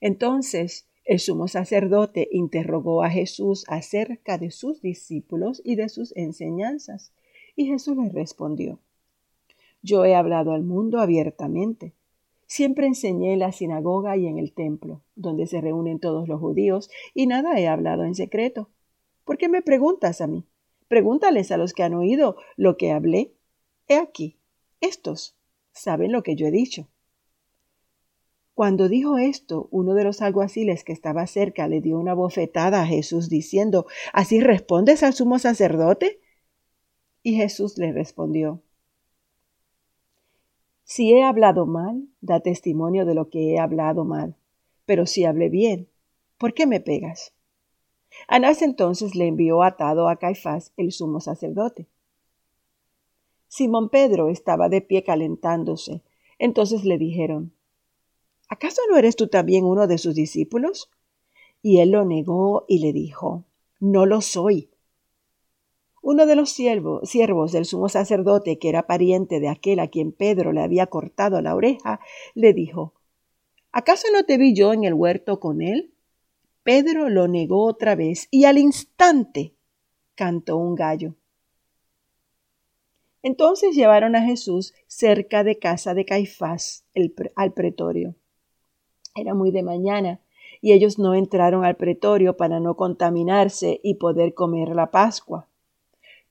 Entonces 0.00 0.86
el 1.04 1.18
sumo 1.18 1.48
sacerdote 1.48 2.28
interrogó 2.30 3.02
a 3.02 3.10
Jesús 3.10 3.64
acerca 3.68 4.38
de 4.38 4.50
sus 4.50 4.80
discípulos 4.80 5.60
y 5.64 5.76
de 5.76 5.88
sus 5.88 6.16
enseñanzas, 6.16 7.12
y 7.56 7.66
Jesús 7.66 7.96
le 7.96 8.10
respondió, 8.10 8.80
Yo 9.82 10.04
he 10.04 10.14
hablado 10.14 10.52
al 10.52 10.62
mundo 10.62 11.00
abiertamente 11.00 11.94
Siempre 12.50 12.88
enseñé 12.88 13.34
en 13.34 13.38
la 13.38 13.52
sinagoga 13.52 14.16
y 14.16 14.26
en 14.26 14.36
el 14.36 14.52
templo, 14.52 15.04
donde 15.14 15.46
se 15.46 15.60
reúnen 15.60 16.00
todos 16.00 16.26
los 16.26 16.40
judíos, 16.40 16.90
y 17.14 17.28
nada 17.28 17.56
he 17.60 17.68
hablado 17.68 18.02
en 18.02 18.16
secreto. 18.16 18.70
¿Por 19.24 19.38
qué 19.38 19.48
me 19.48 19.62
preguntas 19.62 20.20
a 20.20 20.26
mí? 20.26 20.48
Pregúntales 20.88 21.52
a 21.52 21.56
los 21.56 21.72
que 21.72 21.84
han 21.84 21.94
oído 21.94 22.34
lo 22.56 22.76
que 22.76 22.90
hablé. 22.90 23.36
He 23.86 23.94
aquí, 23.94 24.40
estos 24.80 25.36
saben 25.70 26.10
lo 26.10 26.24
que 26.24 26.34
yo 26.34 26.48
he 26.48 26.50
dicho. 26.50 26.88
Cuando 28.54 28.88
dijo 28.88 29.16
esto, 29.16 29.68
uno 29.70 29.94
de 29.94 30.02
los 30.02 30.20
alguaciles 30.20 30.82
que 30.82 30.92
estaba 30.92 31.28
cerca 31.28 31.68
le 31.68 31.80
dio 31.80 32.00
una 32.00 32.14
bofetada 32.14 32.82
a 32.82 32.86
Jesús 32.86 33.28
diciendo, 33.28 33.86
¿Así 34.12 34.40
respondes 34.40 35.04
al 35.04 35.14
sumo 35.14 35.38
sacerdote? 35.38 36.20
Y 37.22 37.36
Jesús 37.36 37.78
le 37.78 37.92
respondió, 37.92 38.64
si 40.90 41.12
he 41.12 41.22
hablado 41.22 41.66
mal, 41.66 42.08
da 42.20 42.40
testimonio 42.40 43.06
de 43.06 43.14
lo 43.14 43.30
que 43.30 43.52
he 43.52 43.60
hablado 43.60 44.04
mal. 44.04 44.34
Pero 44.86 45.06
si 45.06 45.24
hablé 45.24 45.48
bien, 45.48 45.88
¿por 46.36 46.52
qué 46.52 46.66
me 46.66 46.80
pegas? 46.80 47.32
Anás 48.26 48.60
entonces 48.60 49.14
le 49.14 49.28
envió 49.28 49.62
atado 49.62 50.08
a 50.08 50.16
Caifás, 50.16 50.72
el 50.76 50.90
sumo 50.90 51.20
sacerdote. 51.20 51.86
Simón 53.46 53.88
Pedro 53.88 54.30
estaba 54.30 54.68
de 54.68 54.80
pie 54.80 55.04
calentándose. 55.04 56.02
Entonces 56.40 56.84
le 56.84 56.98
dijeron, 56.98 57.52
¿acaso 58.48 58.82
no 58.90 58.96
eres 58.96 59.14
tú 59.14 59.28
también 59.28 59.64
uno 59.64 59.86
de 59.86 59.96
sus 59.96 60.16
discípulos? 60.16 60.90
Y 61.62 61.78
él 61.78 61.92
lo 61.92 62.04
negó 62.04 62.64
y 62.66 62.80
le 62.80 62.92
dijo, 62.92 63.44
No 63.78 64.06
lo 64.06 64.20
soy. 64.20 64.69
Uno 66.02 66.26
de 66.26 66.34
los 66.34 66.50
siervos, 66.50 67.52
del 67.52 67.64
sumo 67.66 67.88
sacerdote, 67.88 68.58
que 68.58 68.68
era 68.68 68.86
pariente 68.86 69.38
de 69.38 69.48
aquel 69.48 69.80
a 69.80 69.88
quien 69.88 70.12
Pedro 70.12 70.52
le 70.52 70.62
había 70.62 70.86
cortado 70.86 71.40
la 71.42 71.54
oreja, 71.54 72.00
le 72.34 72.54
dijo, 72.54 72.94
¿Acaso 73.72 74.08
no 74.12 74.24
te 74.24 74.38
vi 74.38 74.54
yo 74.54 74.72
en 74.72 74.84
el 74.84 74.94
huerto 74.94 75.38
con 75.38 75.60
él? 75.62 75.92
Pedro 76.62 77.08
lo 77.08 77.28
negó 77.28 77.64
otra 77.64 77.94
vez 77.94 78.28
y 78.30 78.44
al 78.44 78.58
instante 78.58 79.54
cantó 80.14 80.56
un 80.56 80.74
gallo. 80.74 81.14
Entonces 83.22 83.76
llevaron 83.76 84.16
a 84.16 84.22
Jesús 84.22 84.74
cerca 84.86 85.44
de 85.44 85.58
casa 85.58 85.94
de 85.94 86.06
Caifás 86.06 86.84
al 87.36 87.52
pretorio. 87.52 88.14
Era 89.14 89.34
muy 89.34 89.50
de 89.50 89.62
mañana 89.62 90.20
y 90.62 90.72
ellos 90.72 90.98
no 90.98 91.14
entraron 91.14 91.64
al 91.64 91.76
pretorio 91.76 92.36
para 92.36 92.60
no 92.60 92.76
contaminarse 92.76 93.80
y 93.82 93.94
poder 93.94 94.34
comer 94.34 94.70
la 94.70 94.90
Pascua. 94.90 95.49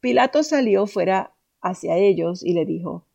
Pilato 0.01 0.43
salió 0.43 0.87
fuera 0.87 1.33
hacia 1.61 1.97
ellos 1.97 2.43
y 2.43 2.53
le 2.53 2.65
dijo, 2.65 3.05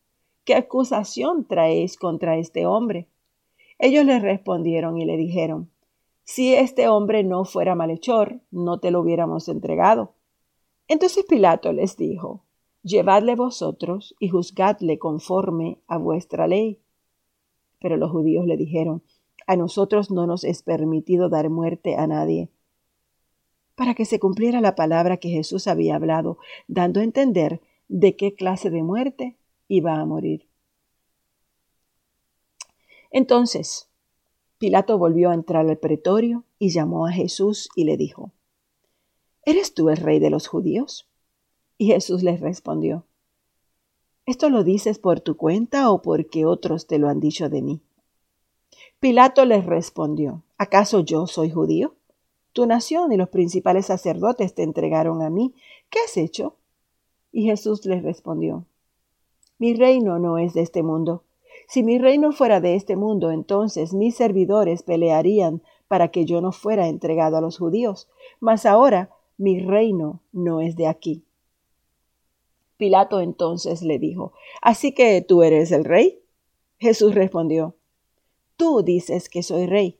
¿Qué 0.44 0.54
acusación 0.54 1.46
traéis 1.46 1.96
contra 1.96 2.36
este 2.36 2.66
hombre? 2.66 3.08
Ellos 3.78 4.04
le 4.04 4.18
respondieron 4.18 4.98
y 4.98 5.06
le 5.06 5.16
dijeron, 5.16 5.70
Si 6.24 6.54
este 6.54 6.88
hombre 6.88 7.24
no 7.24 7.46
fuera 7.46 7.74
malhechor, 7.74 8.40
no 8.50 8.80
te 8.80 8.90
lo 8.90 9.00
hubiéramos 9.00 9.48
entregado. 9.48 10.12
Entonces 10.86 11.24
Pilato 11.24 11.72
les 11.72 11.96
dijo, 11.96 12.44
Llevadle 12.82 13.34
vosotros 13.34 14.14
y 14.18 14.28
juzgadle 14.28 14.98
conforme 14.98 15.78
a 15.86 15.96
vuestra 15.96 16.46
ley. 16.46 16.80
Pero 17.80 17.96
los 17.96 18.10
judíos 18.10 18.44
le 18.44 18.58
dijeron, 18.58 19.02
A 19.46 19.56
nosotros 19.56 20.10
no 20.10 20.26
nos 20.26 20.44
es 20.44 20.62
permitido 20.62 21.30
dar 21.30 21.48
muerte 21.48 21.96
a 21.96 22.06
nadie 22.06 22.50
para 23.74 23.94
que 23.94 24.04
se 24.04 24.18
cumpliera 24.18 24.60
la 24.60 24.74
palabra 24.74 25.16
que 25.16 25.30
Jesús 25.30 25.66
había 25.66 25.96
hablado, 25.96 26.38
dando 26.68 27.00
a 27.00 27.04
entender 27.04 27.60
de 27.88 28.16
qué 28.16 28.34
clase 28.34 28.70
de 28.70 28.82
muerte 28.82 29.36
iba 29.68 29.94
a 29.94 30.04
morir. 30.04 30.46
Entonces, 33.10 33.88
Pilato 34.58 34.98
volvió 34.98 35.30
a 35.30 35.34
entrar 35.34 35.68
al 35.68 35.78
pretorio 35.78 36.44
y 36.58 36.70
llamó 36.70 37.06
a 37.06 37.12
Jesús 37.12 37.68
y 37.76 37.84
le 37.84 37.96
dijo, 37.96 38.32
¿Eres 39.44 39.74
tú 39.74 39.90
el 39.90 39.98
rey 39.98 40.18
de 40.18 40.30
los 40.30 40.46
judíos? 40.46 41.08
Y 41.76 41.86
Jesús 41.86 42.22
les 42.22 42.40
respondió, 42.40 43.04
¿Esto 44.26 44.48
lo 44.48 44.64
dices 44.64 44.98
por 44.98 45.20
tu 45.20 45.36
cuenta 45.36 45.90
o 45.90 46.00
porque 46.00 46.46
otros 46.46 46.86
te 46.86 46.98
lo 46.98 47.08
han 47.08 47.20
dicho 47.20 47.50
de 47.50 47.60
mí? 47.60 47.82
Pilato 49.00 49.44
les 49.44 49.66
respondió, 49.66 50.42
¿acaso 50.56 51.00
yo 51.00 51.26
soy 51.26 51.50
judío? 51.50 51.94
Tu 52.54 52.66
nación 52.66 53.12
y 53.12 53.16
los 53.16 53.30
principales 53.30 53.86
sacerdotes 53.86 54.54
te 54.54 54.62
entregaron 54.62 55.22
a 55.22 55.28
mí. 55.28 55.54
¿Qué 55.90 55.98
has 55.98 56.16
hecho? 56.16 56.54
Y 57.32 57.46
Jesús 57.46 57.84
les 57.84 58.04
respondió, 58.04 58.64
Mi 59.58 59.74
reino 59.74 60.20
no 60.20 60.38
es 60.38 60.54
de 60.54 60.62
este 60.62 60.84
mundo. 60.84 61.24
Si 61.66 61.82
mi 61.82 61.98
reino 61.98 62.30
fuera 62.30 62.60
de 62.60 62.76
este 62.76 62.94
mundo, 62.94 63.32
entonces 63.32 63.92
mis 63.92 64.14
servidores 64.14 64.84
pelearían 64.84 65.62
para 65.88 66.08
que 66.08 66.26
yo 66.26 66.40
no 66.40 66.52
fuera 66.52 66.86
entregado 66.86 67.36
a 67.36 67.40
los 67.40 67.58
judíos. 67.58 68.08
Mas 68.38 68.66
ahora 68.66 69.10
mi 69.36 69.58
reino 69.58 70.20
no 70.30 70.60
es 70.60 70.76
de 70.76 70.86
aquí. 70.86 71.24
Pilato 72.76 73.20
entonces 73.20 73.82
le 73.82 73.98
dijo, 73.98 74.32
¿Así 74.62 74.94
que 74.94 75.20
tú 75.22 75.42
eres 75.42 75.72
el 75.72 75.84
rey? 75.84 76.22
Jesús 76.78 77.16
respondió, 77.16 77.74
Tú 78.56 78.82
dices 78.82 79.28
que 79.28 79.42
soy 79.42 79.66
rey. 79.66 79.98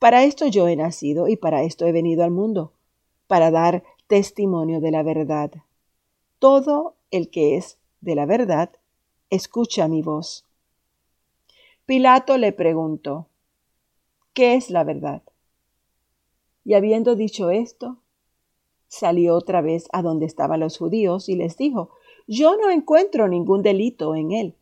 Para 0.00 0.24
esto 0.24 0.48
yo 0.48 0.66
he 0.66 0.74
nacido 0.74 1.28
y 1.28 1.36
para 1.36 1.62
esto 1.62 1.86
he 1.86 1.92
venido 1.92 2.24
al 2.24 2.30
mundo, 2.30 2.72
para 3.28 3.50
dar 3.50 3.84
testimonio 4.08 4.80
de 4.80 4.90
la 4.90 5.02
verdad. 5.02 5.52
Todo 6.38 6.96
el 7.10 7.30
que 7.30 7.56
es 7.56 7.78
de 8.00 8.14
la 8.14 8.24
verdad, 8.24 8.70
escucha 9.28 9.86
mi 9.88 10.00
voz. 10.00 10.46
Pilato 11.84 12.38
le 12.38 12.52
preguntó, 12.52 13.26
¿qué 14.32 14.54
es 14.54 14.70
la 14.70 14.84
verdad? 14.84 15.22
Y 16.64 16.74
habiendo 16.74 17.14
dicho 17.14 17.50
esto, 17.50 17.98
salió 18.88 19.34
otra 19.34 19.60
vez 19.60 19.86
a 19.92 20.00
donde 20.00 20.24
estaban 20.24 20.60
los 20.60 20.78
judíos 20.78 21.28
y 21.28 21.36
les 21.36 21.58
dijo, 21.58 21.90
yo 22.26 22.56
no 22.56 22.70
encuentro 22.70 23.28
ningún 23.28 23.62
delito 23.62 24.14
en 24.14 24.32
él. 24.32 24.54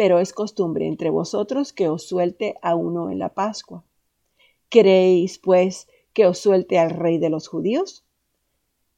pero 0.00 0.18
es 0.18 0.32
costumbre 0.32 0.86
entre 0.86 1.10
vosotros 1.10 1.74
que 1.74 1.90
os 1.90 2.04
suelte 2.04 2.56
a 2.62 2.74
uno 2.74 3.10
en 3.10 3.18
la 3.18 3.34
Pascua. 3.34 3.84
¿Queréis, 4.70 5.38
pues, 5.38 5.88
que 6.14 6.26
os 6.26 6.38
suelte 6.38 6.78
al 6.78 6.90
rey 6.90 7.18
de 7.18 7.28
los 7.28 7.48
judíos? 7.48 8.04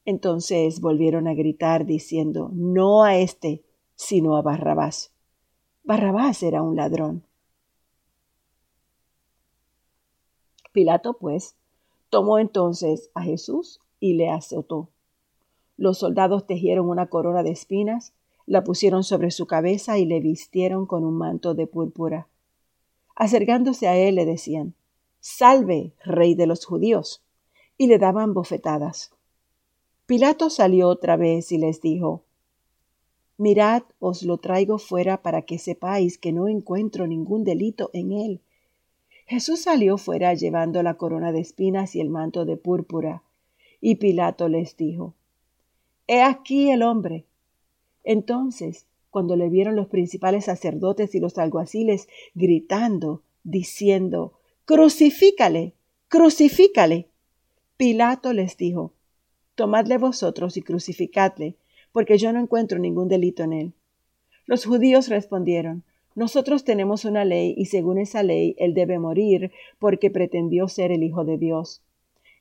Entonces 0.05 0.79
volvieron 0.79 1.27
a 1.27 1.33
gritar 1.33 1.85
diciendo, 1.85 2.49
no 2.53 3.03
a 3.03 3.17
éste, 3.17 3.63
sino 3.95 4.37
a 4.37 4.41
Barrabás. 4.41 5.11
Barrabás 5.83 6.41
era 6.43 6.61
un 6.61 6.77
ladrón. 6.77 7.23
Pilato, 10.71 11.17
pues, 11.17 11.55
tomó 12.09 12.39
entonces 12.39 13.11
a 13.13 13.21
Jesús 13.21 13.81
y 13.99 14.13
le 14.13 14.29
azotó. 14.29 14.89
Los 15.75 15.97
soldados 15.97 16.47
tejieron 16.47 16.87
una 16.87 17.07
corona 17.07 17.43
de 17.43 17.51
espinas 17.51 18.13
la 18.45 18.63
pusieron 18.63 19.03
sobre 19.03 19.31
su 19.31 19.47
cabeza 19.47 19.97
y 19.97 20.05
le 20.05 20.19
vistieron 20.19 20.85
con 20.85 21.05
un 21.05 21.17
manto 21.17 21.53
de 21.53 21.67
púrpura. 21.67 22.27
Acercándose 23.15 23.87
a 23.87 23.95
él 23.95 24.15
le 24.15 24.25
decían, 24.25 24.73
Salve, 25.25 25.93
rey 26.03 26.35
de 26.35 26.47
los 26.47 26.65
judíos, 26.65 27.23
y 27.77 27.87
le 27.87 27.97
daban 27.97 28.33
bofetadas. 28.33 29.13
Pilato 30.05 30.49
salió 30.49 30.89
otra 30.89 31.15
vez 31.15 31.53
y 31.53 31.57
les 31.57 31.79
dijo, 31.79 32.25
Mirad, 33.37 33.83
os 33.99 34.23
lo 34.23 34.39
traigo 34.39 34.79
fuera 34.79 35.21
para 35.21 35.43
que 35.43 35.59
sepáis 35.59 36.17
que 36.17 36.33
no 36.33 36.49
encuentro 36.49 37.07
ningún 37.07 37.45
delito 37.45 37.89
en 37.93 38.11
él. 38.11 38.41
Jesús 39.25 39.61
salió 39.61 39.97
fuera 39.97 40.33
llevando 40.33 40.83
la 40.83 40.95
corona 40.95 41.31
de 41.31 41.39
espinas 41.39 41.95
y 41.95 42.01
el 42.01 42.09
manto 42.09 42.43
de 42.43 42.57
púrpura, 42.57 43.23
y 43.79 43.95
Pilato 43.95 44.49
les 44.49 44.75
dijo, 44.75 45.13
He 46.05 46.21
aquí 46.21 46.69
el 46.69 46.83
hombre. 46.83 47.23
Entonces, 48.03 48.87
cuando 49.09 49.37
le 49.37 49.47
vieron 49.47 49.77
los 49.77 49.87
principales 49.87 50.43
sacerdotes 50.45 51.15
y 51.15 51.21
los 51.21 51.37
alguaciles 51.37 52.09
gritando, 52.35 53.21
diciendo, 53.45 54.33
Crucifícale, 54.65 55.73
crucifícale. 56.07 57.09
Pilato 57.77 58.33
les 58.33 58.57
dijo, 58.57 58.93
Tomadle 59.55 59.97
vosotros 59.97 60.57
y 60.57 60.61
crucificadle, 60.61 61.55
porque 61.91 62.17
yo 62.17 62.33
no 62.33 62.39
encuentro 62.39 62.79
ningún 62.79 63.07
delito 63.07 63.43
en 63.43 63.53
él. 63.53 63.73
Los 64.45 64.65
judíos 64.65 65.09
respondieron, 65.09 65.83
Nosotros 66.15 66.63
tenemos 66.63 67.05
una 67.05 67.25
ley 67.25 67.53
y 67.57 67.65
según 67.65 67.97
esa 67.97 68.23
ley 68.23 68.55
él 68.57 68.73
debe 68.73 68.99
morir 68.99 69.51
porque 69.79 70.09
pretendió 70.09 70.67
ser 70.67 70.91
el 70.91 71.03
Hijo 71.03 71.25
de 71.25 71.37
Dios. 71.37 71.81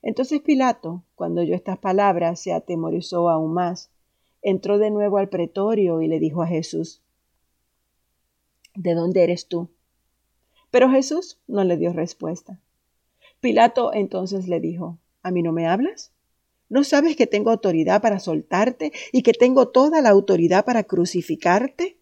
Entonces 0.02 0.40
Pilato, 0.40 1.02
cuando 1.14 1.42
oyó 1.42 1.54
estas 1.54 1.78
palabras, 1.78 2.40
se 2.40 2.52
atemorizó 2.52 3.30
aún 3.30 3.54
más 3.54 3.90
entró 4.42 4.78
de 4.78 4.90
nuevo 4.90 5.18
al 5.18 5.28
pretorio 5.28 6.02
y 6.02 6.08
le 6.08 6.18
dijo 6.18 6.42
a 6.42 6.46
Jesús, 6.48 7.00
¿De 8.74 8.94
dónde 8.94 9.22
eres 9.22 9.46
tú? 9.48 9.68
Pero 10.72 10.90
Jesús 10.90 11.38
no 11.46 11.62
le 11.64 11.76
dio 11.76 11.92
respuesta. 11.92 12.58
Pilato 13.40 13.92
entonces 13.92 14.48
le 14.48 14.58
dijo, 14.58 14.98
¿A 15.22 15.30
mí 15.30 15.42
no 15.42 15.52
me 15.52 15.68
hablas? 15.68 16.12
¿No 16.70 16.82
sabes 16.82 17.14
que 17.14 17.26
tengo 17.26 17.50
autoridad 17.50 18.00
para 18.00 18.18
soltarte 18.18 18.90
y 19.12 19.22
que 19.22 19.34
tengo 19.34 19.68
toda 19.68 20.00
la 20.00 20.08
autoridad 20.08 20.64
para 20.64 20.84
crucificarte? 20.84 21.98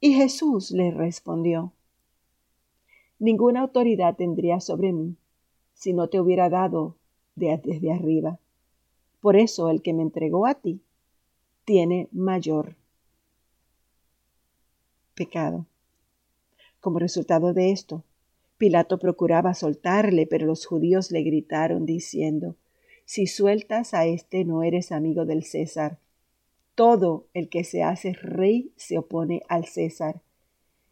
Y 0.00 0.14
Jesús 0.14 0.70
le 0.70 0.90
respondió, 0.90 1.74
Ninguna 3.18 3.60
autoridad 3.60 4.16
tendría 4.16 4.60
sobre 4.60 4.92
mí 4.92 5.16
si 5.74 5.92
no 5.92 6.08
te 6.08 6.20
hubiera 6.20 6.48
dado 6.48 6.96
desde 7.34 7.92
arriba. 7.92 8.38
Por 9.20 9.36
eso 9.36 9.68
el 9.68 9.82
que 9.82 9.92
me 9.92 10.02
entregó 10.02 10.46
a 10.46 10.54
ti 10.54 10.80
tiene 11.66 12.08
mayor 12.12 12.76
pecado. 15.14 15.66
Como 16.80 16.98
resultado 16.98 17.52
de 17.52 17.72
esto, 17.72 18.04
Pilato 18.56 18.98
procuraba 18.98 19.54
soltarle, 19.54 20.26
pero 20.26 20.46
los 20.46 20.66
judíos 20.66 21.10
le 21.10 21.22
gritaron 21.22 21.86
diciendo, 21.86 22.56
Si 23.04 23.26
sueltas 23.26 23.94
a 23.94 24.06
éste 24.06 24.44
no 24.44 24.62
eres 24.62 24.92
amigo 24.92 25.24
del 25.24 25.44
César. 25.44 25.98
Todo 26.74 27.26
el 27.34 27.48
que 27.48 27.64
se 27.64 27.82
hace 27.82 28.12
rey 28.12 28.72
se 28.76 28.98
opone 28.98 29.42
al 29.48 29.66
César. 29.66 30.20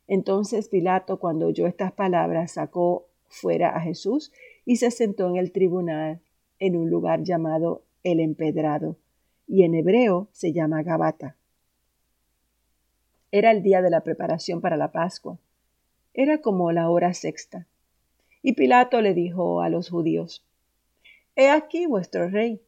Entonces 0.09 0.69
Pilato, 0.69 1.19
cuando 1.19 1.47
oyó 1.47 1.67
estas 1.67 1.93
palabras, 1.93 2.53
sacó 2.53 3.07
fuera 3.29 3.77
a 3.77 3.81
Jesús 3.81 4.33
y 4.65 4.77
se 4.77 4.91
sentó 4.91 5.29
en 5.29 5.37
el 5.37 5.53
tribunal 5.53 6.21
en 6.59 6.77
un 6.77 6.91
lugar 6.91 7.23
llamado 7.23 7.83
el 8.03 8.21
empedrado 8.21 8.97
y 9.47 9.63
en 9.65 9.75
hebreo 9.75 10.29
se 10.33 10.53
llama 10.53 10.83
Gabata. 10.83 11.37
Era 13.31 13.51
el 13.51 13.63
día 13.63 13.83
de 13.83 13.91
la 13.91 14.03
preparación 14.03 14.61
para 14.61 14.77
la 14.77 14.93
Pascua. 14.93 15.39
Era 16.19 16.41
como 16.41 16.73
la 16.73 16.89
hora 16.89 17.13
sexta. 17.13 17.67
Y 18.41 18.55
Pilato 18.55 19.03
le 19.03 19.13
dijo 19.13 19.61
a 19.61 19.69
los 19.69 19.91
judíos, 19.91 20.43
He 21.35 21.51
aquí 21.51 21.85
vuestro 21.85 22.31
rey. 22.31 22.63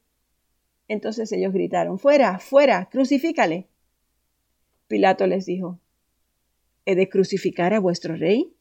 Entonces 0.87 1.33
ellos 1.33 1.55
gritaron, 1.55 1.99
Fuera, 1.99 2.39
fuera, 2.41 2.91
crucifícale. 2.91 3.67
Pilato 4.87 5.27
les 5.27 5.47
dijo, 5.47 5.79
¿He 6.85 6.95
de 6.95 7.09
crucificar 7.09 7.73
a 7.73 7.81
vuestro 7.81 8.17
rey? 8.17 8.53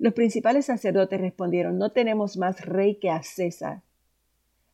Los 0.00 0.14
principales 0.14 0.66
sacerdotes 0.66 1.20
respondieron, 1.20 1.78
No 1.78 1.92
tenemos 1.92 2.36
más 2.36 2.66
rey 2.66 2.96
que 2.96 3.08
a 3.08 3.22
César. 3.22 3.82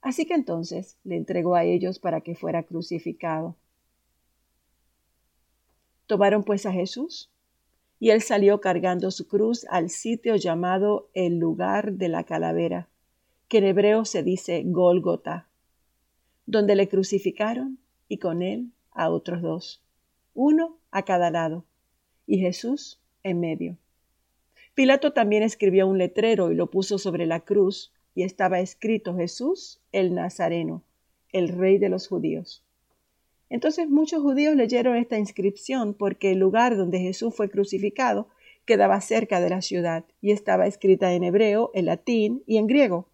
Así 0.01 0.25
que 0.25 0.33
entonces 0.33 0.97
le 1.05 1.17
entregó 1.17 1.55
a 1.55 1.65
ellos 1.65 1.99
para 1.99 2.23
que 2.23 2.35
fuera 2.35 2.63
crucificado. 2.63 3.57
Tomaron 6.07 6.45
pues 6.45 6.65
a 6.65 6.73
Jesús 6.73 7.31
y 8.01 8.11
él 8.11 8.23
salió 8.23 8.61
cargando 8.61 9.11
su 9.11 9.27
cruz 9.27 9.67
al 9.71 9.91
sitio 9.91 10.37
llamado 10.37 11.09
el 11.15 11.39
lugar 11.39 11.95
de 11.95 12.09
la 12.09 12.25
calavera, 12.25 12.89
que 13.49 13.59
en 13.59 13.65
hebreo 13.65 14.05
se 14.05 14.23
dice 14.23 14.63
Gólgota, 14.65 15.49
donde 16.47 16.77
le 16.77 16.89
crucificaron 16.89 17.79
y 18.09 18.19
con 18.19 18.43
él 18.43 18.71
a 18.93 19.11
otros 19.11 19.43
dos, 19.43 19.83
uno 20.35 20.79
a 20.91 21.05
cada 21.05 21.31
lado, 21.31 21.65
y 22.27 22.39
Jesús 22.39 23.01
en 23.23 23.41
medio. 23.41 23.79
Pilato 24.75 25.13
también 25.13 25.43
escribió 25.43 25.87
un 25.89 25.99
letrero 25.99 26.53
y 26.53 26.55
lo 26.55 26.71
puso 26.71 26.99
sobre 26.99 27.27
la 27.27 27.41
cruz 27.41 27.93
y 28.15 28.23
estaba 28.23 28.61
escrito 28.61 29.17
Jesús 29.17 29.81
el 29.93 30.15
Nazareno, 30.15 30.85
el 31.33 31.49
rey 31.49 31.79
de 31.79 31.89
los 31.89 32.07
judíos. 32.07 32.65
Entonces 33.51 33.89
muchos 33.89 34.23
judíos 34.23 34.57
leyeron 34.57 34.97
esta 34.97 35.19
inscripción 35.19 35.95
porque 35.95 36.33
el 36.33 36.39
lugar 36.39 36.77
donde 36.77 37.01
Jesús 37.01 37.35
fue 37.35 37.49
crucificado 37.49 38.29
quedaba 38.67 39.01
cerca 39.01 39.41
de 39.41 39.49
la 39.49 39.63
ciudad 39.63 40.05
y 40.21 40.33
estaba 40.33 40.67
escrita 40.67 41.15
en 41.15 41.25
hebreo, 41.25 41.71
en 41.73 41.87
latín 41.87 42.43
y 42.47 42.59
en 42.59 42.67
griego. 42.67 43.09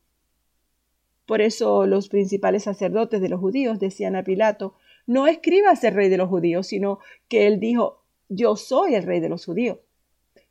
Por 1.26 1.40
eso 1.40 1.86
los 1.86 2.08
principales 2.08 2.64
sacerdotes 2.64 3.20
de 3.20 3.28
los 3.28 3.40
judíos 3.40 3.78
decían 3.78 4.16
a 4.16 4.24
Pilato, 4.24 4.74
no 5.06 5.26
escribas 5.26 5.84
el 5.84 5.94
rey 5.94 6.08
de 6.08 6.16
los 6.16 6.28
judíos, 6.28 6.66
sino 6.66 6.98
que 7.28 7.46
él 7.46 7.60
dijo, 7.60 8.02
yo 8.28 8.56
soy 8.56 8.94
el 8.94 9.04
rey 9.04 9.20
de 9.20 9.28
los 9.28 9.44
judíos. 9.44 9.78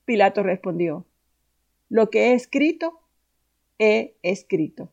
Pilato 0.06 0.42
respondió, 0.42 1.06
lo 1.90 2.10
que 2.10 2.30
he 2.30 2.34
escrito, 2.34 3.02
he 3.78 4.16
escrito. 4.24 4.92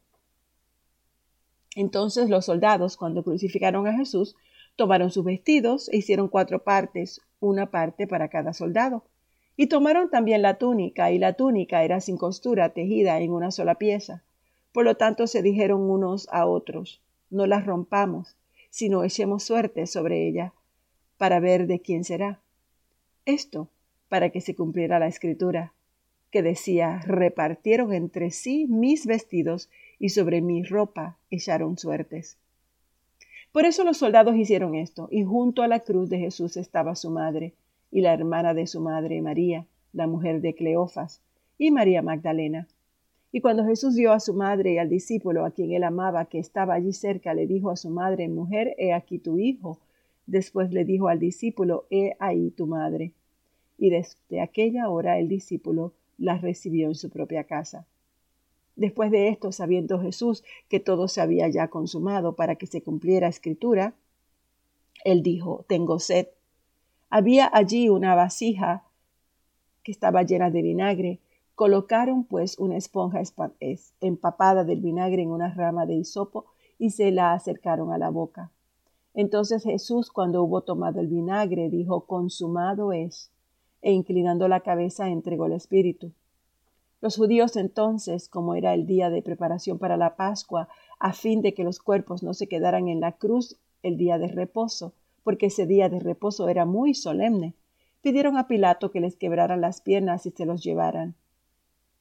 Entonces 1.76 2.29
los 2.29 2.46
soldados, 2.46 2.96
cuando 2.96 3.22
crucificaron 3.22 3.87
a 3.87 3.96
Jesús, 3.96 4.37
tomaron 4.81 5.11
sus 5.11 5.27
vestidos 5.27 5.90
e 5.90 5.99
hicieron 5.99 6.29
cuatro 6.29 6.64
partes, 6.64 7.21
una 7.38 7.71
parte 7.71 8.07
para 8.07 8.29
cada 8.29 8.55
soldado. 8.55 9.05
Y 9.55 9.66
tomaron 9.66 10.09
también 10.09 10.40
la 10.40 10.55
túnica, 10.55 11.12
y 11.12 11.19
la 11.19 11.35
túnica 11.35 11.85
era 11.85 12.01
sin 12.01 12.16
costura, 12.16 12.71
tejida 12.71 13.21
en 13.21 13.31
una 13.31 13.51
sola 13.51 13.75
pieza. 13.75 14.23
Por 14.73 14.87
lo 14.87 14.97
tanto 14.97 15.27
se 15.27 15.43
dijeron 15.43 15.83
unos 15.83 16.29
a 16.33 16.47
otros, 16.47 17.03
no 17.29 17.47
las 17.47 17.66
rompamos, 17.66 18.38
sino 18.71 19.05
echemos 19.05 19.43
suerte 19.43 19.87
sobre 19.87 20.27
ella, 20.27 20.55
para 21.19 21.40
ver 21.40 21.66
de 21.66 21.81
quién 21.81 22.03
será. 22.03 22.40
Esto 23.27 23.69
para 24.09 24.31
que 24.31 24.40
se 24.40 24.55
cumpliera 24.55 24.99
la 24.99 25.09
escritura 25.09 25.75
que 26.31 26.40
decía, 26.40 27.03
repartieron 27.05 27.93
entre 27.93 28.31
sí 28.31 28.66
mis 28.66 29.05
vestidos 29.05 29.69
y 29.99 30.09
sobre 30.09 30.40
mi 30.40 30.62
ropa 30.62 31.19
echaron 31.31 31.77
suertes. 31.77 32.38
Por 33.53 33.65
eso 33.65 33.83
los 33.83 33.97
soldados 33.97 34.37
hicieron 34.37 34.77
esto, 34.77 35.09
y 35.11 35.25
junto 35.25 35.63
a 35.63 35.69
la 35.69 35.81
cruz 35.81 36.09
de 36.09 36.19
Jesús 36.19 36.57
estaba 36.57 36.95
su 36.95 37.11
madre, 37.11 37.55
y 37.91 38.01
la 38.01 38.15
hermana 38.15 38.55
de 38.55 38.69
su 38.69 38.81
madre, 38.81 39.21
María, 39.23 39.67
la 39.93 40.07
mujer 40.07 40.41
de 40.41 40.55
Cleofas, 40.55 41.21
y 41.59 41.73
María 41.73 42.01
Magdalena. 42.01 42.69
Y 43.33 43.41
cuando 43.41 43.65
Jesús 43.65 43.97
vio 43.97 44.13
a 44.13 44.21
su 44.21 44.35
madre 44.35 44.75
y 44.75 44.79
al 44.79 44.89
discípulo 44.89 45.45
a 45.45 45.51
quien 45.51 45.73
él 45.73 45.83
amaba, 45.83 46.27
que 46.27 46.39
estaba 46.39 46.75
allí 46.75 46.93
cerca, 46.93 47.35
le 47.35 47.47
dijo 47.47 47.71
a 47.71 47.77
su 47.77 47.91
madre, 47.91 48.29
Mujer, 48.29 48.75
he 48.79 48.93
aquí 48.93 49.19
tu 49.19 49.39
hijo. 49.39 49.79
Después 50.27 50.73
le 50.73 50.85
dijo 50.85 51.09
al 51.09 51.19
discípulo, 51.19 51.87
He 51.91 52.17
ahí 52.19 52.51
tu 52.51 52.67
madre. 52.67 53.13
Y 53.79 53.91
desde 53.91 54.41
aquella 54.41 54.89
hora 54.89 55.19
el 55.19 55.29
discípulo 55.29 55.93
las 56.19 56.43
recibió 56.43 56.89
en 56.89 56.95
su 56.95 57.11
propia 57.11 57.45
casa. 57.45 57.87
Después 58.81 59.11
de 59.11 59.29
esto, 59.29 59.53
sabiendo 59.53 60.01
Jesús 60.01 60.43
que 60.71 60.81
todo 60.81 61.07
se 61.07 61.21
había 61.21 61.47
ya 61.51 61.69
consumado 61.69 62.35
para 62.35 62.57
que 62.57 62.66
se 62.66 62.83
cumpliera 62.83 63.29
escritura, 63.29 63.93
él 65.05 65.23
dijo, 65.23 65.66
tengo 65.69 65.99
sed. 65.99 66.29
Había 67.11 67.51
allí 67.53 67.90
una 67.90 68.14
vasija 68.14 68.85
que 69.83 69.93
estaba 69.93 70.23
llena 70.23 70.51
de 70.51 70.62
vinagre. 70.62 71.21
Colocaron 71.55 72.25
pues 72.25 72.59
una 72.59 72.79
esponja 72.79 73.21
empapada 74.01 74.64
del 74.64 74.81
vinagre 74.81 75.21
en 75.21 75.31
una 75.31 75.53
rama 75.53 75.85
de 75.85 75.97
hisopo 75.97 76.47
y 76.79 76.88
se 76.88 77.11
la 77.11 77.35
acercaron 77.35 77.93
a 77.93 77.99
la 77.99 78.09
boca. 78.09 78.51
Entonces 79.12 79.62
Jesús, 79.62 80.11
cuando 80.11 80.43
hubo 80.43 80.62
tomado 80.62 81.01
el 81.01 81.09
vinagre, 81.09 81.69
dijo, 81.69 82.07
consumado 82.07 82.95
es, 82.95 83.31
e 83.83 83.93
inclinando 83.93 84.49
la 84.49 84.61
cabeza 84.61 85.11
entregó 85.11 85.45
el 85.45 85.53
espíritu. 85.53 86.14
Los 87.01 87.17
judíos 87.17 87.57
entonces, 87.57 88.29
como 88.29 88.55
era 88.55 88.75
el 88.75 88.87
día 88.87 89.09
de 89.09 89.23
preparación 89.23 89.79
para 89.79 89.97
la 89.97 90.17
Pascua, 90.17 90.69
a 90.99 91.13
fin 91.13 91.41
de 91.41 91.55
que 91.55 91.65
los 91.65 91.79
cuerpos 91.79 92.23
no 92.23 92.35
se 92.35 92.47
quedaran 92.47 92.89
en 92.89 93.01
la 93.01 93.13
cruz 93.13 93.59
el 93.83 93.97
día 93.97 94.19
de 94.19 94.29
reposo, 94.29 94.93
porque 95.25 95.47
ese 95.47 95.67
día 95.67 95.89
de 95.89 96.01
reposo 96.01 96.49
era 96.49 96.67
muy 96.67 96.95
solemne, 96.95 97.55
pidieron 98.03 98.37
a 98.37 98.49
Pilato 98.49 98.91
que 98.91 99.01
les 99.01 99.17
quebraran 99.17 99.61
las 99.61 99.81
piernas 99.81 100.27
y 100.27 100.31
se 100.31 100.45
los 100.45 100.63
llevaran. 100.63 101.15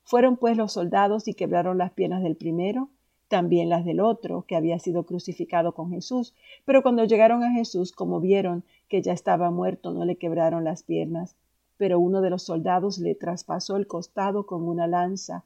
Fueron 0.04 0.38
pues 0.38 0.58
los 0.58 0.74
soldados 0.74 1.28
y 1.28 1.34
quebraron 1.34 1.78
las 1.78 1.92
piernas 1.92 2.24
del 2.24 2.36
primero, 2.36 2.90
también 3.30 3.70
las 3.70 3.86
del 3.86 4.00
otro, 4.00 4.44
que 4.48 4.56
había 4.56 4.80
sido 4.80 5.06
crucificado 5.06 5.74
con 5.74 5.92
Jesús. 5.92 6.34
Pero 6.66 6.82
cuando 6.82 7.06
llegaron 7.06 7.44
a 7.44 7.52
Jesús, 7.52 7.92
como 7.92 8.20
vieron 8.20 8.66
que 8.88 9.02
ya 9.02 9.14
estaba 9.14 9.52
muerto, 9.52 9.94
no 9.94 10.04
le 10.04 10.18
quebraron 10.18 10.64
las 10.64 10.84
piernas. 10.84 11.36
Pero 11.80 12.00
uno 12.00 12.22
de 12.22 12.30
los 12.30 12.44
soldados 12.44 13.00
le 13.00 13.16
traspasó 13.16 13.76
el 13.78 13.88
costado 13.88 14.46
con 14.46 14.68
una 14.68 14.86
lanza, 14.86 15.44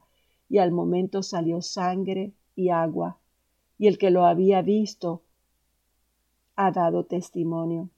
y 0.50 0.58
al 0.58 0.70
momento 0.70 1.22
salió 1.22 1.62
sangre 1.62 2.34
y 2.54 2.68
agua. 2.68 3.18
Y 3.78 3.86
el 3.86 3.96
que 3.96 4.10
lo 4.10 4.26
había 4.26 4.60
visto 4.60 5.22
ha 6.56 6.70
dado 6.70 7.04
testimonio 7.06 7.88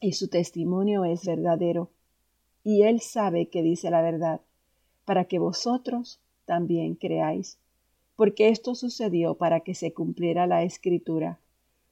y 0.00 0.12
su 0.12 0.28
testimonio 0.28 1.04
es 1.04 1.26
verdadero, 1.26 1.90
y 2.64 2.82
él 2.82 3.00
sabe 3.00 3.50
que 3.50 3.62
dice 3.62 3.90
la 3.90 4.00
verdad, 4.00 4.40
para 5.04 5.26
que 5.26 5.38
vosotros 5.38 6.20
también 6.46 6.94
creáis, 6.94 7.58
porque 8.16 8.48
esto 8.48 8.74
sucedió 8.74 9.34
para 9.34 9.60
que 9.60 9.74
se 9.74 9.92
cumpliera 9.92 10.46
la 10.46 10.62
escritura, 10.62 11.38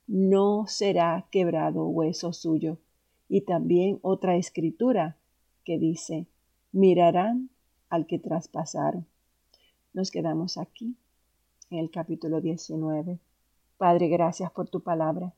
no 0.07 0.67
será 0.67 1.27
quebrado 1.31 1.87
hueso 1.87 2.33
suyo, 2.33 2.79
y 3.29 3.43
también 3.43 3.99
otra 4.01 4.37
escritura 4.37 5.19
que 5.69 5.79
dice, 5.79 6.27
mirarán 6.73 7.51
al 7.91 8.07
que 8.07 8.19
traspasaron. 8.19 9.07
Nos 9.93 10.11
quedamos 10.11 10.57
aquí 10.57 10.97
en 11.69 11.81
el 11.81 11.91
capítulo 11.91 12.41
19. 12.41 13.21
Padre, 13.77 14.09
gracias 14.09 14.51
por 14.51 14.71
tu 14.71 14.81
palabra. 14.81 15.35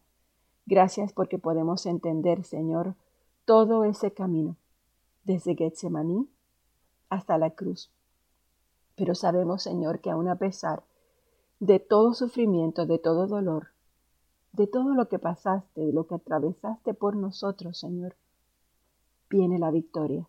Gracias 0.67 1.13
porque 1.13 1.41
podemos 1.41 1.85
entender, 1.85 2.45
Señor, 2.45 2.95
todo 3.45 3.83
ese 3.83 4.13
camino, 4.13 4.57
desde 5.25 5.57
Getsemaní 5.57 6.29
hasta 7.09 7.37
la 7.37 7.51
cruz. 7.51 7.91
Pero 8.95 9.17
sabemos, 9.17 9.65
Señor, 9.65 9.99
que 9.99 10.11
aun 10.11 10.29
a 10.29 10.37
pesar 10.37 10.85
de 11.59 11.81
todo 11.81 12.15
sufrimiento, 12.15 12.87
de 12.87 13.01
todo 13.01 13.27
dolor, 13.27 13.71
de 14.53 14.69
todo 14.69 14.95
lo 14.95 15.09
que 15.09 15.19
pasaste, 15.19 15.81
de 15.81 15.93
lo 15.93 16.07
que 16.07 16.15
atravesaste 16.15 16.95
por 16.95 17.17
nosotros, 17.17 17.79
Señor, 17.79 18.15
viene 19.31 19.59
la 19.59 19.71
victoria. 19.71 20.29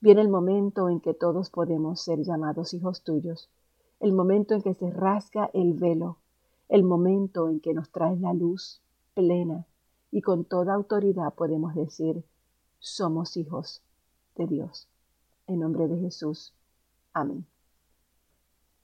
Viene 0.00 0.20
el 0.20 0.28
momento 0.28 0.88
en 0.88 1.00
que 1.00 1.14
todos 1.14 1.50
podemos 1.50 2.00
ser 2.00 2.22
llamados 2.22 2.74
hijos 2.74 3.02
tuyos, 3.02 3.50
el 3.98 4.12
momento 4.12 4.54
en 4.54 4.62
que 4.62 4.74
se 4.74 4.90
rasga 4.90 5.50
el 5.54 5.74
velo, 5.74 6.18
el 6.68 6.84
momento 6.84 7.48
en 7.48 7.58
que 7.58 7.74
nos 7.74 7.90
traes 7.90 8.20
la 8.20 8.32
luz, 8.32 8.80
plena 9.14 9.66
y 10.12 10.20
con 10.20 10.44
toda 10.44 10.74
autoridad 10.74 11.34
podemos 11.34 11.74
decir, 11.74 12.22
somos 12.78 13.36
hijos 13.36 13.82
de 14.36 14.46
Dios. 14.46 14.88
En 15.46 15.60
nombre 15.60 15.88
de 15.88 15.98
Jesús. 15.98 16.54
Amén. 17.12 17.44